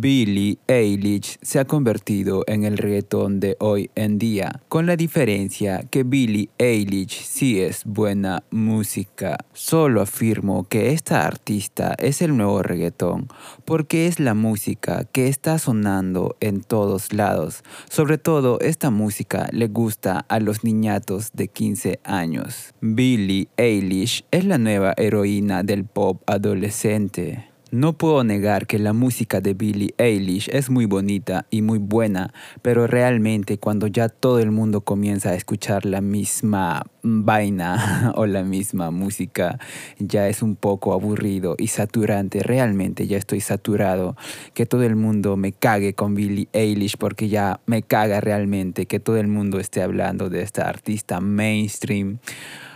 [0.00, 5.82] Billie Eilish se ha convertido en el reggaetón de hoy en día, con la diferencia
[5.90, 9.36] que Billie Eilish sí es buena música.
[9.52, 13.28] Solo afirmo que esta artista es el nuevo reggaetón,
[13.66, 17.62] porque es la música que está sonando en todos lados.
[17.90, 22.72] Sobre todo esta música le gusta a los niñatos de 15 años.
[22.80, 27.51] Billie Eilish es la nueva heroína del pop adolescente.
[27.72, 32.30] No puedo negar que la música de Billie Eilish es muy bonita y muy buena,
[32.60, 38.42] pero realmente cuando ya todo el mundo comienza a escuchar la misma vaina o la
[38.42, 39.58] misma música,
[39.98, 42.42] ya es un poco aburrido y saturante.
[42.42, 44.16] Realmente ya estoy saturado.
[44.52, 49.00] Que todo el mundo me cague con Billie Eilish porque ya me caga realmente que
[49.00, 52.18] todo el mundo esté hablando de esta artista mainstream.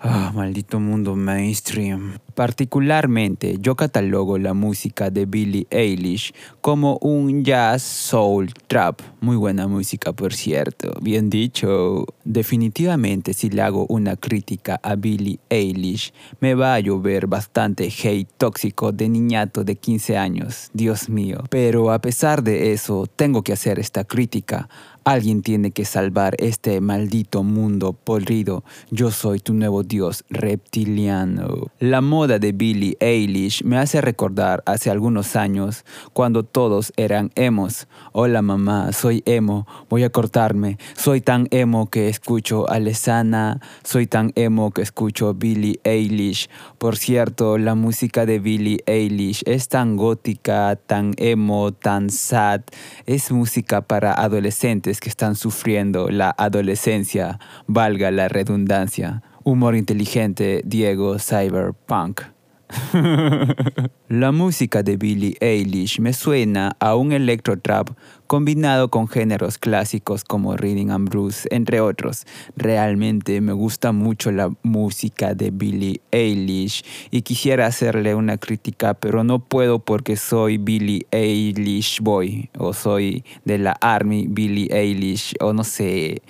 [0.00, 2.18] Ah, maldito mundo mainstream.
[2.36, 9.00] Particularmente, yo catalogo la música de Billie Eilish como un jazz soul trap.
[9.20, 10.92] Muy buena música, por cierto.
[11.02, 12.06] Bien dicho.
[12.24, 18.30] Definitivamente, si le hago una crítica a Billie Eilish, me va a llover bastante hate
[18.36, 20.70] tóxico de niñato de 15 años.
[20.72, 21.42] Dios mío.
[21.50, 24.68] Pero a pesar de eso, tengo que hacer esta crítica
[25.08, 28.62] Alguien tiene que salvar este maldito mundo podrido.
[28.90, 31.68] Yo soy tu nuevo dios reptiliano.
[31.78, 37.88] La moda de Billie Eilish me hace recordar hace algunos años cuando todos eran emos.
[38.12, 40.76] Hola mamá, soy emo, voy a cortarme.
[40.94, 46.50] Soy tan emo que escucho a Lesana, soy tan emo que escucho Billie Eilish.
[46.76, 52.60] Por cierto, la música de Billie Eilish es tan gótica, tan emo, tan sad.
[53.06, 59.22] Es música para adolescentes que están sufriendo la adolescencia, valga la redundancia.
[59.44, 62.22] Humor inteligente, Diego Cyberpunk.
[64.08, 67.90] La música de Billie Eilish me suena a un electro trap
[68.28, 72.26] combinado con géneros clásicos como reading and blues, entre otros.
[72.56, 79.24] Realmente me gusta mucho la música de Billie Eilish y quisiera hacerle una crítica, pero
[79.24, 85.54] no puedo porque soy Billie Eilish Boy o soy de la Army Billie Eilish o
[85.54, 86.20] no sé,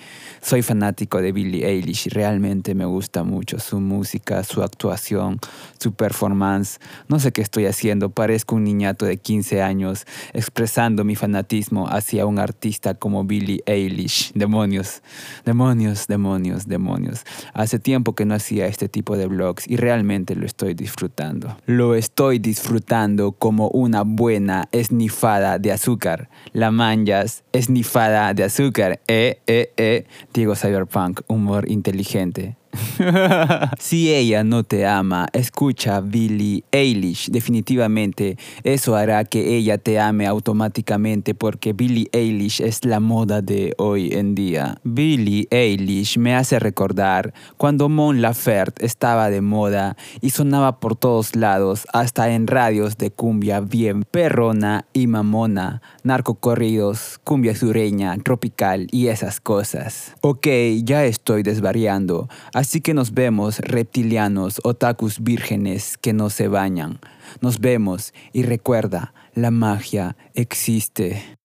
[0.41, 5.37] soy fanático de Billie Eilish realmente me gusta mucho su música, su actuación,
[5.79, 6.79] su performance.
[7.09, 12.25] No sé qué estoy haciendo, parezco un niñato de 15 años expresando mi fanatismo hacia
[12.25, 14.31] un artista como Billie Eilish.
[14.33, 15.01] Demonios,
[15.45, 17.23] demonios, demonios, demonios.
[17.53, 21.57] Hace tiempo que no hacía este tipo de vlogs y realmente lo estoy disfrutando.
[21.65, 26.29] Lo estoy disfrutando como una buena esnifada de azúcar.
[26.53, 28.99] La manjas, esnifada de azúcar.
[29.07, 30.05] Eh, eh, eh.
[30.33, 32.58] Diego Cyberpunk, humor inteligente.
[33.79, 37.29] si ella no te ama, escucha Billie Eilish.
[37.29, 43.73] Definitivamente eso hará que ella te ame automáticamente porque Billie Eilish es la moda de
[43.77, 44.79] hoy en día.
[44.83, 51.35] Billie Eilish me hace recordar cuando Mon Laferte estaba de moda y sonaba por todos
[51.35, 59.07] lados, hasta en radios de cumbia bien perrona y mamona, narcocorridos, cumbia sureña, tropical y
[59.07, 60.13] esas cosas.
[60.21, 60.47] Ok,
[60.83, 62.27] ya estoy desvariando.
[62.59, 66.99] Así que nos vemos, reptilianos, otakus vírgenes que no se bañan.
[67.39, 71.37] Nos vemos y recuerda, la magia existe.